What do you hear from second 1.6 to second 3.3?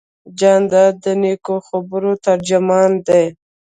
خبرو ترجمان دی.